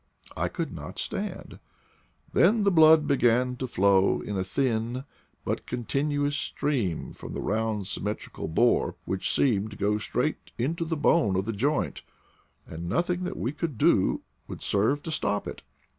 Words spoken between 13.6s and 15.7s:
do would serve to stop it.